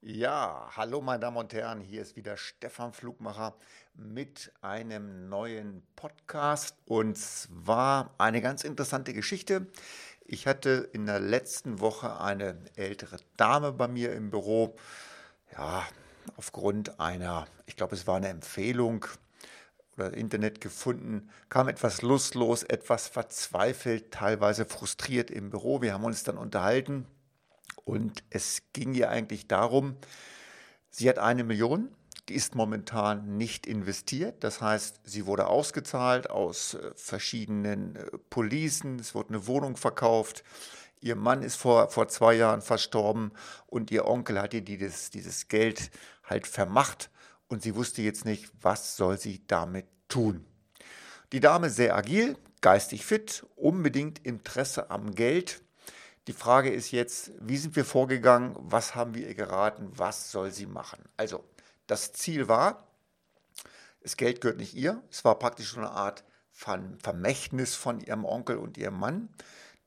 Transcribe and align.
Ja, 0.00 0.70
hallo 0.76 1.00
meine 1.00 1.18
Damen 1.18 1.38
und 1.38 1.52
Herren, 1.52 1.80
hier 1.80 2.02
ist 2.02 2.14
wieder 2.14 2.36
Stefan 2.36 2.92
Flugmacher 2.92 3.56
mit 3.94 4.52
einem 4.62 5.28
neuen 5.28 5.82
Podcast 5.96 6.76
und 6.86 7.18
zwar 7.18 8.14
eine 8.16 8.40
ganz 8.40 8.62
interessante 8.62 9.12
Geschichte. 9.12 9.66
Ich 10.24 10.46
hatte 10.46 10.88
in 10.92 11.06
der 11.06 11.18
letzten 11.18 11.80
Woche 11.80 12.20
eine 12.20 12.56
ältere 12.76 13.16
Dame 13.36 13.72
bei 13.72 13.88
mir 13.88 14.12
im 14.12 14.30
Büro. 14.30 14.76
Ja, 15.52 15.84
aufgrund 16.36 17.00
einer, 17.00 17.48
ich 17.66 17.74
glaube, 17.74 17.96
es 17.96 18.06
war 18.06 18.18
eine 18.18 18.28
Empfehlung 18.28 19.04
oder 19.96 20.14
Internet 20.14 20.60
gefunden, 20.60 21.28
kam 21.48 21.66
etwas 21.66 22.02
lustlos, 22.02 22.62
etwas 22.62 23.08
verzweifelt, 23.08 24.12
teilweise 24.12 24.64
frustriert 24.64 25.28
im 25.32 25.50
Büro. 25.50 25.82
Wir 25.82 25.92
haben 25.92 26.04
uns 26.04 26.22
dann 26.22 26.38
unterhalten 26.38 27.04
und 27.84 28.22
es 28.30 28.62
ging 28.72 28.94
ihr 28.94 29.10
eigentlich 29.10 29.48
darum, 29.48 29.96
sie 30.90 31.08
hat 31.08 31.18
eine 31.18 31.44
Million, 31.44 31.88
die 32.28 32.34
ist 32.34 32.54
momentan 32.54 33.36
nicht 33.36 33.66
investiert. 33.66 34.44
Das 34.44 34.60
heißt, 34.60 35.00
sie 35.04 35.26
wurde 35.26 35.46
ausgezahlt 35.46 36.30
aus 36.30 36.74
äh, 36.74 36.92
verschiedenen 36.94 37.96
äh, 37.96 38.18
Policen, 38.30 38.98
es 38.98 39.14
wurde 39.14 39.30
eine 39.30 39.46
Wohnung 39.46 39.76
verkauft. 39.76 40.44
Ihr 41.00 41.16
Mann 41.16 41.42
ist 41.42 41.56
vor, 41.56 41.90
vor 41.90 42.08
zwei 42.08 42.34
Jahren 42.34 42.60
verstorben 42.60 43.32
und 43.66 43.90
ihr 43.90 44.06
Onkel 44.06 44.40
hat 44.40 44.52
ihr 44.52 44.62
dieses, 44.62 45.10
dieses 45.10 45.48
Geld 45.48 45.90
halt 46.24 46.46
vermacht 46.46 47.10
und 47.46 47.62
sie 47.62 47.76
wusste 47.76 48.02
jetzt 48.02 48.24
nicht, 48.24 48.50
was 48.60 48.96
soll 48.96 49.18
sie 49.18 49.42
damit 49.46 49.86
tun. 50.08 50.44
Die 51.32 51.40
Dame 51.40 51.70
sehr 51.70 51.96
agil, 51.96 52.36
geistig 52.60 53.06
fit, 53.06 53.46
unbedingt 53.54 54.18
Interesse 54.18 54.90
am 54.90 55.14
Geld 55.14 55.62
die 56.28 56.34
Frage 56.34 56.70
ist 56.70 56.90
jetzt, 56.90 57.32
wie 57.40 57.56
sind 57.56 57.74
wir 57.74 57.86
vorgegangen? 57.86 58.54
Was 58.58 58.94
haben 58.94 59.14
wir 59.14 59.26
ihr 59.26 59.34
geraten? 59.34 59.90
Was 59.96 60.30
soll 60.30 60.52
sie 60.52 60.66
machen? 60.66 61.02
Also, 61.16 61.42
das 61.86 62.12
Ziel 62.12 62.48
war, 62.48 62.86
das 64.02 64.18
Geld 64.18 64.42
gehört 64.42 64.58
nicht 64.58 64.74
ihr. 64.74 65.02
Es 65.10 65.24
war 65.24 65.38
praktisch 65.38 65.72
so 65.72 65.78
eine 65.78 65.90
Art 65.90 66.24
Vermächtnis 66.52 67.74
von 67.74 68.00
ihrem 68.00 68.26
Onkel 68.26 68.58
und 68.58 68.76
ihrem 68.76 68.98
Mann. 68.98 69.30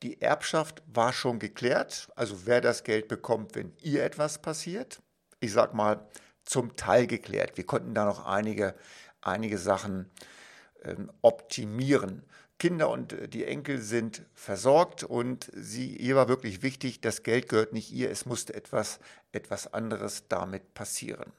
Die 0.02 0.20
Erbschaft 0.20 0.82
war 0.88 1.14
schon 1.14 1.38
geklärt, 1.38 2.12
also 2.16 2.48
wer 2.48 2.60
das 2.60 2.84
Geld 2.84 3.08
bekommt, 3.08 3.54
wenn 3.54 3.74
ihr 3.80 4.04
etwas 4.04 4.42
passiert. 4.42 5.00
Ich 5.42 5.54
sag 5.54 5.76
mal, 5.76 6.08
zum 6.44 6.76
Teil 6.76 7.06
geklärt. 7.06 7.56
Wir 7.56 7.68
konnten 7.68 7.94
da 7.94 8.06
noch 8.06 8.26
einige, 8.26 8.74
einige 9.22 9.60
Sachen 9.60 10.10
ähm, 10.84 11.12
optimieren. 11.22 12.24
Kinder 12.62 12.92
und 12.92 13.14
äh, 13.14 13.28
die 13.28 13.46
Enkel 13.46 13.82
sind 13.82 14.22
versorgt 14.36 15.04
und 15.04 15.50
sie, 15.56 15.96
ihr 15.98 16.16
war 16.16 16.28
wirklich 16.28 16.62
wichtig, 16.62 17.02
das 17.02 17.24
Geld 17.24 17.50
gehört 17.50 17.74
nicht 17.74 17.92
ihr, 17.92 18.12
es 18.12 18.28
musste 18.28 18.54
etwas, 18.54 19.00
etwas 19.32 19.74
anderes 19.74 20.28
damit 20.30 20.76
passieren. 20.76 21.34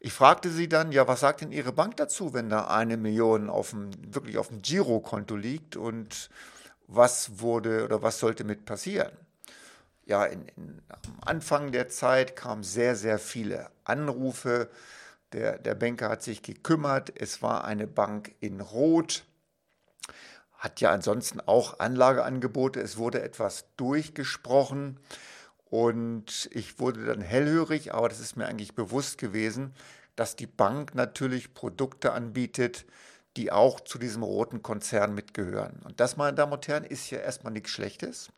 Ich 0.00 0.12
fragte 0.12 0.50
sie 0.50 0.68
dann, 0.68 0.90
ja, 0.90 1.06
was 1.06 1.20
sagt 1.20 1.42
denn 1.42 1.52
Ihre 1.52 1.70
Bank 1.70 1.96
dazu, 1.96 2.34
wenn 2.34 2.48
da 2.48 2.66
eine 2.66 2.96
Million 2.96 3.48
auf 3.48 3.70
dem, 3.70 3.90
wirklich 4.12 4.36
auf 4.36 4.48
dem 4.48 4.62
Girokonto 4.62 5.36
liegt 5.36 5.76
und 5.76 6.28
was 6.88 7.38
wurde 7.38 7.84
oder 7.84 8.02
was 8.02 8.18
sollte 8.18 8.42
mit 8.42 8.64
passieren? 8.64 9.12
Ja, 10.06 10.24
in, 10.24 10.48
in, 10.56 10.82
am 10.88 11.18
Anfang 11.20 11.70
der 11.70 11.88
Zeit 11.88 12.34
kamen 12.34 12.64
sehr, 12.64 12.96
sehr 12.96 13.20
viele 13.20 13.70
Anrufe. 13.84 14.68
Der, 15.34 15.56
der 15.56 15.76
Banker 15.76 16.08
hat 16.08 16.24
sich 16.24 16.42
gekümmert. 16.42 17.12
Es 17.14 17.42
war 17.42 17.62
eine 17.62 17.86
Bank 17.86 18.34
in 18.40 18.60
Rot 18.60 19.22
hat 20.52 20.80
ja 20.80 20.92
ansonsten 20.92 21.40
auch 21.40 21.80
Anlageangebote. 21.80 22.80
Es 22.80 22.96
wurde 22.96 23.22
etwas 23.22 23.64
durchgesprochen 23.76 25.00
und 25.64 26.48
ich 26.52 26.78
wurde 26.78 27.04
dann 27.04 27.20
hellhörig, 27.20 27.94
aber 27.94 28.08
das 28.08 28.20
ist 28.20 28.36
mir 28.36 28.46
eigentlich 28.46 28.74
bewusst 28.74 29.18
gewesen, 29.18 29.74
dass 30.14 30.36
die 30.36 30.46
Bank 30.46 30.94
natürlich 30.94 31.54
Produkte 31.54 32.12
anbietet, 32.12 32.84
die 33.36 33.50
auch 33.50 33.80
zu 33.80 33.98
diesem 33.98 34.22
roten 34.22 34.62
Konzern 34.62 35.14
mitgehören. 35.14 35.80
Und 35.84 35.98
das, 36.00 36.16
meine 36.16 36.36
Damen 36.36 36.52
und 36.52 36.68
Herren, 36.68 36.84
ist 36.84 37.10
ja 37.10 37.18
erstmal 37.18 37.52
nichts 37.52 37.70
Schlechtes. 37.70 38.30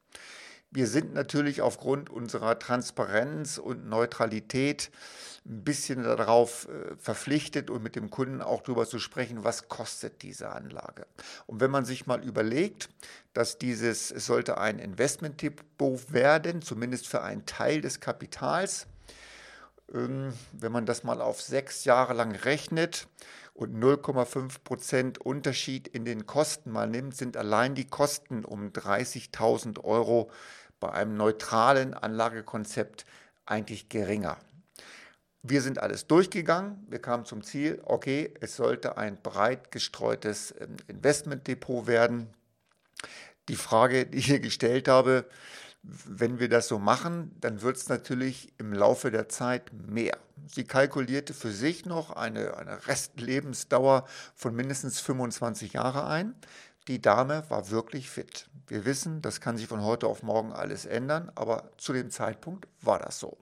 Wir 0.75 0.89
sind 0.89 1.15
natürlich 1.15 1.63
aufgrund 1.63 2.11
unserer 2.11 2.59
Transparenz 2.59 3.59
und 3.59 3.89
Neutralität 3.89 4.91
ein 5.47 5.63
bisschen 5.63 6.03
darauf 6.03 6.69
äh, 6.69 6.97
verpflichtet 6.97 7.71
und 7.71 7.81
mit 7.81 7.95
dem 7.95 8.11
Kunden 8.11 8.43
auch 8.43 8.61
darüber 8.61 8.85
zu 8.85 8.99
sprechen, 8.99 9.45
was 9.45 9.69
kostet 9.69 10.23
diese 10.23 10.51
Anlage. 10.51 11.07
Und 11.47 11.61
wenn 11.61 11.71
man 11.71 11.85
sich 11.85 12.09
mal 12.09 12.25
überlegt, 12.25 12.89
dass 13.35 13.57
dieses, 13.57 14.11
es 14.11 14.27
sollte 14.27 14.59
ein 14.59 14.81
Investmentdepot 14.81 16.13
werden, 16.13 16.61
zumindest 16.61 17.07
für 17.07 17.23
einen 17.23 17.47
Teil 17.47 17.81
des 17.81 18.01
Kapitals, 18.01 18.89
ähm, 19.95 20.33
wenn 20.51 20.73
man 20.73 20.87
das 20.87 21.05
mal 21.05 21.21
auf 21.21 21.41
sechs 21.41 21.85
Jahre 21.85 22.15
lang 22.15 22.35
rechnet 22.35 23.07
und 23.53 23.77
0,5 23.81 24.65
Prozent 24.65 25.19
Unterschied 25.19 25.87
in 25.87 26.05
den 26.05 26.27
Kosten 26.27 26.73
mal 26.73 26.89
nimmt, 26.89 27.17
sind 27.17 27.37
allein 27.37 27.77
die 27.77 27.87
Kosten 27.87 28.45
um 28.45 28.71
30.000 28.71 29.85
Euro 29.85 30.31
bei 30.81 30.93
einem 30.93 31.17
neutralen 31.17 31.95
Anlagekonzept 31.95 33.07
eigentlich 33.47 33.89
geringer. 33.89 34.39
Wir 35.43 35.61
sind 35.61 35.79
alles 35.79 36.07
durchgegangen. 36.07 36.87
Wir 36.89 37.01
kamen 37.01 37.27
zum 37.27 37.43
Ziel, 37.43 37.81
okay, 37.85 38.33
es 38.41 38.57
sollte 38.57 38.97
ein 38.97 39.21
breit 39.23 39.71
gestreutes 39.71 40.55
ähm, 40.59 40.77
Investmentdepot 40.87 41.87
werden. 41.87 42.29
Die 43.49 43.57
Frage, 43.57 44.07
die 44.07 44.19
ich 44.19 44.27
hier 44.27 44.41
gestellt 44.41 44.89
habe, 44.89 45.27
wenn 45.83 46.41
wir 46.41 46.49
das 46.49 46.69
so 46.69 46.79
machen, 46.79 47.31
dann 47.41 47.61
wird 47.61 47.77
es 47.77 47.91
natürlich 47.91 48.55
im 48.59 48.73
Laufe 48.73 49.11
der 49.11 49.29
Zeit 49.29 49.71
mehr. 49.75 50.17
Sie 50.47 50.65
kalkulierte 50.65 51.35
für 51.35 51.51
sich 51.51 51.85
noch 51.85 52.11
eine, 52.11 52.57
eine 52.57 52.87
Restlebensdauer 52.87 54.07
von 54.35 54.55
mindestens 54.55 55.01
25 55.01 55.75
Jahre 55.75 56.07
ein. 56.07 56.35
Die 56.87 57.01
Dame 57.01 57.45
war 57.49 57.71
wirklich 57.71 58.11
fit. 58.11 58.49
Wir 58.67 58.85
wissen, 58.85 59.23
das 59.23 59.41
kann 59.41 59.57
sich 59.57 59.67
von 59.67 59.83
heute 59.83 60.07
auf 60.07 60.23
morgen 60.23 60.53
alles 60.53 60.85
ändern, 60.85 61.33
aber 61.35 61.71
zu 61.79 61.93
dem 61.93 62.11
Zeitpunkt 62.11 62.69
war 62.83 62.99
das 62.99 63.19
so. 63.19 63.39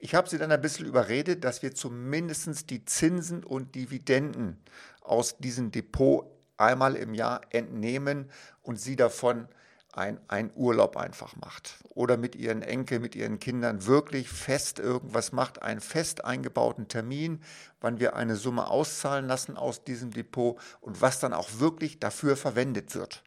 Ich 0.00 0.16
habe 0.16 0.28
sie 0.28 0.38
dann 0.38 0.50
ein 0.50 0.60
bisschen 0.60 0.86
überredet, 0.86 1.44
dass 1.44 1.62
wir 1.62 1.74
zumindest 1.74 2.70
die 2.70 2.84
Zinsen 2.84 3.44
und 3.44 3.76
Dividenden 3.76 4.60
aus 5.00 5.38
diesem 5.38 5.70
Depot 5.70 6.26
einmal 6.56 6.96
im 6.96 7.14
Jahr 7.14 7.42
entnehmen 7.50 8.28
und 8.62 8.80
sie 8.80 8.96
davon 8.96 9.46
ein, 9.92 10.18
ein 10.28 10.50
Urlaub 10.54 10.96
einfach 10.96 11.36
macht 11.36 11.76
oder 11.90 12.16
mit 12.16 12.34
ihren 12.34 12.62
Enkeln, 12.62 13.02
mit 13.02 13.14
ihren 13.14 13.38
Kindern 13.38 13.86
wirklich 13.86 14.28
fest 14.28 14.78
irgendwas 14.78 15.32
macht, 15.32 15.62
einen 15.62 15.80
fest 15.80 16.24
eingebauten 16.24 16.88
Termin, 16.88 17.42
wann 17.80 18.00
wir 18.00 18.16
eine 18.16 18.36
Summe 18.36 18.68
auszahlen 18.68 19.26
lassen 19.26 19.56
aus 19.56 19.84
diesem 19.84 20.10
Depot 20.10 20.58
und 20.80 21.02
was 21.02 21.20
dann 21.20 21.34
auch 21.34 21.48
wirklich 21.58 22.00
dafür 22.00 22.36
verwendet 22.36 22.94
wird. 22.94 23.22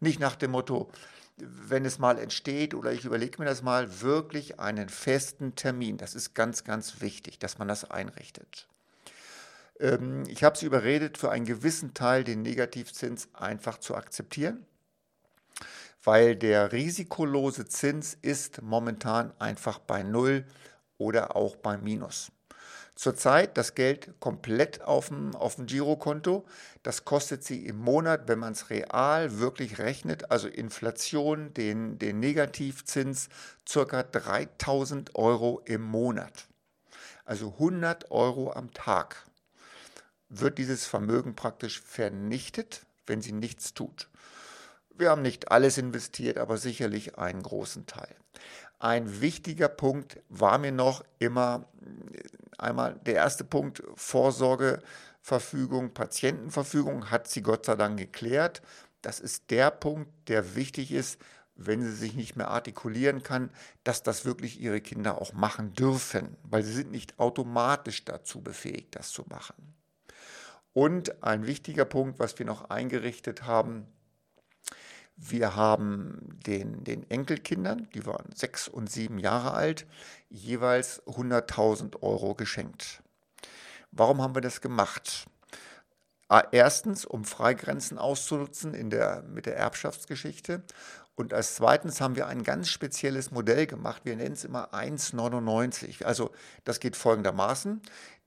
Nicht 0.00 0.18
nach 0.18 0.34
dem 0.34 0.50
Motto, 0.50 0.90
wenn 1.36 1.84
es 1.84 2.00
mal 2.00 2.18
entsteht 2.18 2.74
oder 2.74 2.92
ich 2.92 3.04
überlege 3.04 3.38
mir 3.38 3.44
das 3.44 3.62
mal, 3.62 4.00
wirklich 4.00 4.58
einen 4.58 4.88
festen 4.88 5.54
Termin. 5.54 5.98
Das 5.98 6.16
ist 6.16 6.34
ganz, 6.34 6.64
ganz 6.64 7.00
wichtig, 7.00 7.38
dass 7.38 7.58
man 7.58 7.68
das 7.68 7.88
einrichtet. 7.88 8.66
Ähm, 9.78 10.24
ich 10.26 10.42
habe 10.42 10.58
sie 10.58 10.66
überredet, 10.66 11.16
für 11.16 11.30
einen 11.30 11.44
gewissen 11.44 11.94
Teil 11.94 12.24
den 12.24 12.42
Negativzins 12.42 13.28
einfach 13.34 13.78
zu 13.78 13.94
akzeptieren 13.94 14.66
weil 16.08 16.36
der 16.36 16.72
risikolose 16.72 17.66
Zins 17.66 18.16
ist 18.22 18.62
momentan 18.62 19.30
einfach 19.38 19.78
bei 19.78 20.02
Null 20.02 20.46
oder 20.96 21.36
auch 21.36 21.54
bei 21.56 21.76
Minus. 21.76 22.32
Zurzeit 22.94 23.58
das 23.58 23.74
Geld 23.74 24.14
komplett 24.18 24.80
auf 24.80 25.08
dem, 25.08 25.34
auf 25.34 25.56
dem 25.56 25.66
Girokonto. 25.66 26.46
Das 26.82 27.04
kostet 27.04 27.44
sie 27.44 27.66
im 27.66 27.76
Monat, 27.76 28.26
wenn 28.26 28.38
man 28.38 28.54
es 28.54 28.70
real 28.70 29.38
wirklich 29.38 29.80
rechnet, 29.80 30.30
also 30.30 30.48
Inflation, 30.48 31.52
den, 31.52 31.98
den 31.98 32.20
Negativzins, 32.20 33.28
circa 33.68 34.02
3000 34.02 35.14
Euro 35.14 35.60
im 35.66 35.82
Monat. 35.82 36.48
Also 37.26 37.48
100 37.48 38.10
Euro 38.10 38.54
am 38.54 38.72
Tag 38.72 39.26
wird 40.30 40.56
dieses 40.56 40.86
Vermögen 40.86 41.36
praktisch 41.36 41.82
vernichtet, 41.82 42.86
wenn 43.06 43.20
sie 43.20 43.32
nichts 43.32 43.74
tut. 43.74 44.08
Wir 44.98 45.10
haben 45.10 45.22
nicht 45.22 45.52
alles 45.52 45.78
investiert, 45.78 46.38
aber 46.38 46.56
sicherlich 46.56 47.18
einen 47.18 47.40
großen 47.40 47.86
Teil. 47.86 48.16
Ein 48.80 49.20
wichtiger 49.20 49.68
Punkt 49.68 50.20
war 50.28 50.58
mir 50.58 50.72
noch 50.72 51.04
immer 51.20 51.68
einmal 52.58 52.98
der 53.06 53.14
erste 53.14 53.44
Punkt 53.44 53.80
Vorsorgeverfügung, 53.94 55.94
Patientenverfügung 55.94 57.12
hat 57.12 57.28
sie 57.28 57.42
Gott 57.42 57.66
sei 57.66 57.76
Dank 57.76 57.96
geklärt. 57.96 58.60
Das 59.00 59.20
ist 59.20 59.52
der 59.52 59.70
Punkt, 59.70 60.10
der 60.26 60.56
wichtig 60.56 60.90
ist, 60.90 61.20
wenn 61.54 61.80
sie 61.80 61.94
sich 61.94 62.14
nicht 62.14 62.34
mehr 62.34 62.48
artikulieren 62.48 63.22
kann, 63.22 63.50
dass 63.84 64.02
das 64.02 64.24
wirklich 64.24 64.60
ihre 64.60 64.80
Kinder 64.80 65.20
auch 65.20 65.32
machen 65.32 65.74
dürfen, 65.74 66.36
weil 66.42 66.64
sie 66.64 66.72
sind 66.72 66.90
nicht 66.90 67.20
automatisch 67.20 68.04
dazu 68.04 68.42
befähigt, 68.42 68.96
das 68.96 69.10
zu 69.10 69.24
machen. 69.28 69.74
Und 70.72 71.22
ein 71.22 71.46
wichtiger 71.46 71.84
Punkt, 71.84 72.18
was 72.18 72.36
wir 72.38 72.46
noch 72.46 72.70
eingerichtet 72.70 73.44
haben, 73.44 73.86
Wir 75.20 75.56
haben 75.56 76.38
den, 76.46 76.84
den 76.84 77.08
Enkelkindern, 77.10 77.88
die 77.92 78.06
waren 78.06 78.30
sechs 78.34 78.68
und 78.68 78.88
sieben 78.88 79.18
Jahre 79.18 79.52
alt, 79.52 79.84
jeweils 80.30 81.02
100.000 81.06 82.02
Euro 82.02 82.36
geschenkt. 82.36 83.02
Warum 83.90 84.22
haben 84.22 84.36
wir 84.36 84.42
das 84.42 84.60
gemacht? 84.60 85.26
Erstens, 86.52 87.04
um 87.04 87.24
Freigrenzen 87.24 87.98
auszunutzen 87.98 88.74
in 88.74 88.90
der, 88.90 89.22
mit 89.22 89.46
der 89.46 89.56
Erbschaftsgeschichte. 89.56 90.62
Und 91.16 91.34
als 91.34 91.56
zweitens 91.56 92.00
haben 92.00 92.14
wir 92.14 92.28
ein 92.28 92.44
ganz 92.44 92.68
spezielles 92.68 93.32
Modell 93.32 93.66
gemacht. 93.66 94.02
Wir 94.04 94.14
nennen 94.14 94.34
es 94.34 94.44
immer 94.44 94.72
1,99. 94.72 96.04
Also 96.04 96.30
das 96.62 96.78
geht 96.78 96.96
folgendermaßen. 96.96 97.82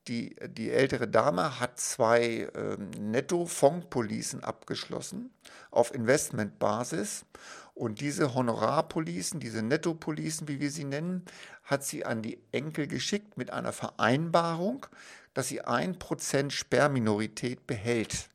Die, 0.08 0.36
die 0.48 0.72
ältere 0.72 1.08
Dame 1.08 1.60
hat 1.60 1.80
zwei 1.80 2.50
ähm, 2.56 2.90
Netto-Fondpolicen 3.00 4.44
abgeschlossen 4.44 5.32
auf 5.70 5.94
Investmentbasis. 5.94 7.26
Und 7.74 8.02
diese 8.02 8.34
Honorarpolicen, 8.34 9.40
diese 9.40 9.62
Nettopolicen, 9.62 10.48
wie 10.48 10.60
wir 10.60 10.72
sie 10.72 10.84
nennen, 10.84 11.26
hat 11.64 11.84
sie 11.84 12.06
an 12.06 12.22
die 12.22 12.40
Enkel 12.52 12.88
geschickt 12.88 13.38
mit 13.38 13.52
einer 13.52 13.74
Vereinbarung, 13.74 14.86
dass 15.34 15.48
sie 15.48 15.62
ein 15.62 15.98
Prozent 15.98 16.52
Sperrminorität 16.52 17.66
behält. 17.68 18.30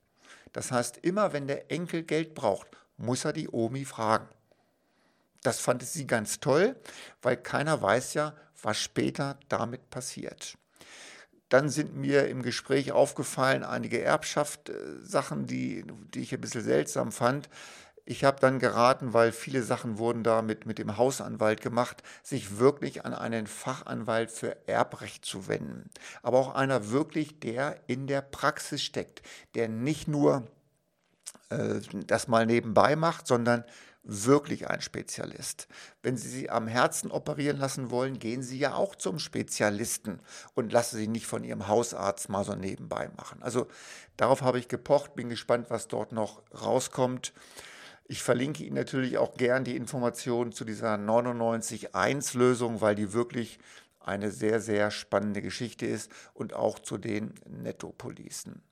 Das 0.53 0.73
heißt, 0.73 0.99
immer 0.99 1.33
wenn 1.33 1.47
der 1.47 1.71
Enkel 1.71 2.03
Geld 2.03 2.35
braucht, 2.35 2.69
muss 2.97 3.25
er 3.25 3.33
die 3.33 3.49
Omi 3.49 3.85
fragen. 3.85 4.29
Das 5.43 5.61
fand 5.61 5.83
sie 5.83 6.07
ganz 6.07 6.41
toll, 6.41 6.77
weil 7.23 7.37
keiner 7.37 7.81
weiß 7.83 8.15
ja, 8.15 8.35
was 8.62 8.79
später 8.79 9.39
damit 9.49 9.91
passiert. 9.91 10.57
Dann 11.49 11.69
sind 11.69 11.95
mir 11.95 12.29
im 12.29 12.43
Gespräch 12.43 12.93
aufgefallen 12.93 13.63
einige 13.63 14.03
Erbschaft-Sachen, 14.03 15.47
die, 15.47 15.85
die 16.13 16.21
ich 16.21 16.35
ein 16.35 16.41
bisschen 16.41 16.65
seltsam 16.65 17.13
fand. 17.13 17.49
Ich 18.05 18.23
habe 18.23 18.39
dann 18.41 18.61
geraten, 18.61 19.15
weil 19.15 19.33
viele 19.33 19.63
Sachen 19.63 19.99
wurden 19.99 20.23
da 20.23 20.41
mit, 20.41 20.65
mit 20.65 20.79
dem 20.79 20.97
Hausanwalt 20.97 21.61
gemacht, 21.61 22.05
sich 22.23 22.59
wirklich 22.59 23.05
an 23.05 23.15
einen 23.15 23.49
Fachanwalt 23.49 24.31
für 24.31 24.69
Erbrecht 24.69 25.25
zu 25.25 25.49
wenden. 25.49 25.91
Aber 26.23 26.39
auch 26.39 26.55
einer 26.55 26.91
wirklich, 26.91 27.41
der 27.41 27.81
in 27.89 28.07
der 28.07 28.23
Praxis 28.23 28.83
steckt, 28.83 29.23
der 29.57 29.69
nicht 29.69 30.07
nur 30.07 30.47
äh, 31.51 31.81
das 32.07 32.29
mal 32.29 32.47
nebenbei 32.47 32.97
macht, 32.97 33.27
sondern 33.27 33.65
wirklich 34.06 34.69
ein 34.69 34.81
Spezialist. 34.81 35.69
Wenn 36.03 36.17
Sie 36.17 36.29
sie 36.29 36.49
am 36.49 36.69
Herzen 36.69 37.11
operieren 37.11 37.58
lassen 37.58 37.91
wollen, 37.91 38.19
gehen 38.19 38.43
Sie 38.43 38.58
ja 38.58 38.75
auch 38.75 38.94
zum 38.94 39.19
Spezialisten 39.19 40.20
und 40.55 40.73
lassen 40.73 40.97
Sie 40.97 41.08
nicht 41.08 41.26
von 41.26 41.44
Ihrem 41.44 41.69
Hausarzt 41.69 42.29
mal 42.29 42.44
so 42.44 42.55
nebenbei 42.55 43.11
machen. 43.17 43.43
Also 43.43 43.67
darauf 44.17 44.43
habe 44.43 44.58
ich 44.58 44.69
gepocht, 44.69 45.14
bin 45.14 45.29
gespannt, 45.29 45.67
was 45.70 45.88
dort 45.88 46.12
noch 46.12 46.43
rauskommt. 46.55 47.32
Ich 48.06 48.23
verlinke 48.23 48.62
Ihnen 48.62 48.76
natürlich 48.76 49.19
auch 49.19 49.37
gern 49.37 49.64
die 49.64 49.76
Informationen 49.76 50.52
zu 50.52 50.64
dieser 50.64 50.94
99.1-Lösung, 50.94 52.81
weil 52.81 52.94
die 52.94 53.12
wirklich 53.12 53.59
eine 53.99 54.31
sehr, 54.31 54.61
sehr 54.61 54.93
spannende 54.93 55.43
Geschichte 55.43 55.85
ist 55.87 56.12
und 56.32 56.55
auch 56.55 56.79
zu 56.79 56.97
den 56.97 57.35
Nettopolicen. 57.49 58.62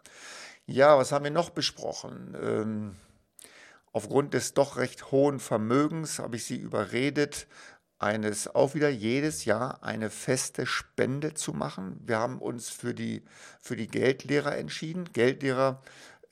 Ja, 0.66 0.96
was 0.96 1.10
haben 1.10 1.25
wir 1.25 1.32
noch 1.32 1.50
besprochen? 1.50 2.37
Ähm, 2.40 2.96
Aufgrund 3.94 4.35
des 4.35 4.55
doch 4.55 4.76
recht 4.76 5.12
hohen 5.12 5.38
Vermögens 5.38 6.19
habe 6.19 6.35
ich 6.35 6.44
sie 6.44 6.56
überredet, 6.56 7.46
eines 8.00 8.52
auch 8.52 8.75
wieder 8.75 8.88
jedes 8.88 9.44
Jahr 9.44 9.85
eine 9.85 10.11
feste 10.11 10.67
Spende 10.67 11.35
zu 11.35 11.52
machen. 11.52 12.00
Wir 12.05 12.19
haben 12.19 12.41
uns 12.41 12.70
für 12.70 12.93
die, 12.93 13.23
für 13.61 13.76
die 13.76 13.87
Geldlehrer 13.87 14.56
entschieden. 14.56 15.12
Geldlehrer 15.12 15.81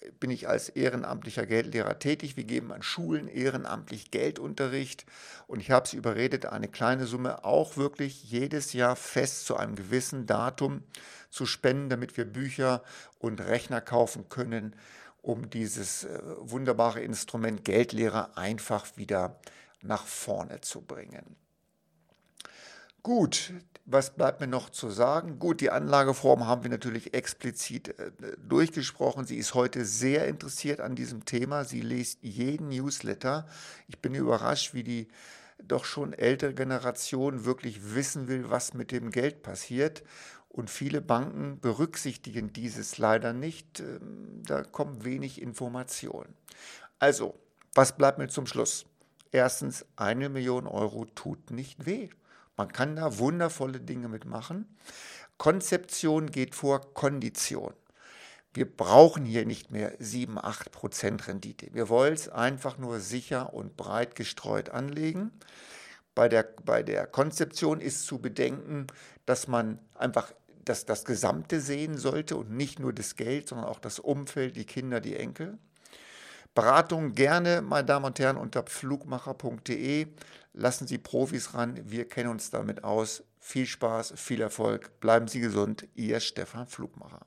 äh, 0.00 0.10
bin 0.18 0.32
ich 0.32 0.48
als 0.48 0.70
ehrenamtlicher 0.70 1.46
Geldlehrer 1.46 2.00
tätig. 2.00 2.36
Wir 2.36 2.42
geben 2.42 2.72
an 2.72 2.82
Schulen 2.82 3.28
ehrenamtlich 3.28 4.10
Geldunterricht 4.10 5.06
und 5.46 5.60
ich 5.60 5.70
habe 5.70 5.86
sie 5.86 5.98
überredet, 5.98 6.46
eine 6.46 6.66
kleine 6.66 7.06
Summe 7.06 7.44
auch 7.44 7.76
wirklich 7.76 8.24
jedes 8.24 8.72
Jahr 8.72 8.96
fest 8.96 9.46
zu 9.46 9.56
einem 9.56 9.76
gewissen 9.76 10.26
Datum 10.26 10.82
zu 11.30 11.46
spenden, 11.46 11.90
damit 11.90 12.16
wir 12.16 12.24
Bücher 12.24 12.82
und 13.20 13.40
Rechner 13.40 13.80
kaufen 13.80 14.28
können 14.28 14.74
um 15.22 15.48
dieses 15.50 16.04
äh, 16.04 16.20
wunderbare 16.38 17.00
Instrument 17.00 17.64
Geldlehre 17.64 18.36
einfach 18.36 18.96
wieder 18.96 19.40
nach 19.80 20.06
vorne 20.06 20.60
zu 20.60 20.82
bringen. 20.82 21.36
Gut, 23.02 23.52
was 23.84 24.14
bleibt 24.14 24.40
mir 24.40 24.46
noch 24.46 24.70
zu 24.70 24.90
sagen? 24.90 25.40
Gut, 25.40 25.60
die 25.60 25.70
Anlageform 25.70 26.46
haben 26.46 26.62
wir 26.62 26.70
natürlich 26.70 27.14
explizit 27.14 27.98
äh, 27.98 28.12
durchgesprochen. 28.38 29.24
Sie 29.24 29.36
ist 29.36 29.54
heute 29.54 29.84
sehr 29.84 30.28
interessiert 30.28 30.80
an 30.80 30.94
diesem 30.94 31.24
Thema. 31.24 31.64
Sie 31.64 31.80
liest 31.80 32.18
jeden 32.22 32.68
Newsletter. 32.68 33.46
Ich 33.88 33.98
bin 33.98 34.14
überrascht, 34.14 34.74
wie 34.74 34.84
die 34.84 35.08
doch 35.66 35.84
schon 35.84 36.12
ältere 36.12 36.54
Generation 36.54 37.44
wirklich 37.44 37.94
wissen 37.94 38.28
will, 38.28 38.50
was 38.50 38.74
mit 38.74 38.92
dem 38.92 39.10
Geld 39.10 39.42
passiert. 39.42 40.02
Und 40.52 40.68
viele 40.68 41.00
Banken 41.00 41.60
berücksichtigen 41.60 42.52
dieses 42.52 42.98
leider 42.98 43.32
nicht. 43.32 43.80
Ähm, 43.80 44.42
da 44.44 44.62
kommt 44.62 45.04
wenig 45.04 45.40
Information. 45.40 46.26
Also, 46.98 47.34
was 47.74 47.96
bleibt 47.96 48.18
mir 48.18 48.28
zum 48.28 48.46
Schluss? 48.46 48.84
Erstens, 49.30 49.86
eine 49.96 50.28
Million 50.28 50.66
Euro 50.66 51.06
tut 51.06 51.50
nicht 51.50 51.86
weh. 51.86 52.10
Man 52.58 52.70
kann 52.70 52.96
da 52.96 53.18
wundervolle 53.18 53.80
Dinge 53.80 54.08
mitmachen. 54.08 54.76
Konzeption 55.38 56.30
geht 56.30 56.54
vor 56.54 56.92
Kondition. 56.92 57.72
Wir 58.52 58.70
brauchen 58.70 59.24
hier 59.24 59.46
nicht 59.46 59.70
mehr 59.70 59.94
7, 59.98 60.36
8 60.36 60.70
Prozent 60.70 61.26
Rendite. 61.26 61.72
Wir 61.72 61.88
wollen 61.88 62.12
es 62.12 62.28
einfach 62.28 62.76
nur 62.76 63.00
sicher 63.00 63.54
und 63.54 63.78
breit 63.78 64.14
gestreut 64.14 64.68
anlegen. 64.68 65.32
Bei 66.14 66.28
der, 66.28 66.46
bei 66.62 66.82
der 66.82 67.06
Konzeption 67.06 67.80
ist 67.80 68.04
zu 68.04 68.18
bedenken, 68.18 68.88
dass 69.24 69.48
man 69.48 69.78
einfach 69.94 70.34
das, 70.64 70.84
das 70.86 71.04
Gesamte 71.04 71.60
sehen 71.60 71.96
sollte 71.96 72.36
und 72.36 72.50
nicht 72.50 72.78
nur 72.78 72.92
das 72.92 73.16
Geld, 73.16 73.48
sondern 73.48 73.66
auch 73.66 73.78
das 73.78 73.98
Umfeld, 73.98 74.56
die 74.56 74.64
Kinder, 74.64 75.00
die 75.00 75.16
Enkel. 75.16 75.58
Beratung 76.54 77.14
gerne, 77.14 77.62
meine 77.62 77.86
Damen 77.86 78.04
und 78.04 78.18
Herren, 78.18 78.36
unter 78.36 78.64
flugmacher.de. 78.66 80.08
Lassen 80.52 80.86
Sie 80.86 80.98
Profis 80.98 81.54
ran, 81.54 81.80
wir 81.84 82.06
kennen 82.06 82.28
uns 82.28 82.50
damit 82.50 82.84
aus. 82.84 83.24
Viel 83.38 83.66
Spaß, 83.66 84.14
viel 84.16 84.40
Erfolg, 84.40 85.00
bleiben 85.00 85.28
Sie 85.28 85.40
gesund, 85.40 85.88
Ihr 85.94 86.20
Stefan 86.20 86.66
Flugmacher. 86.66 87.26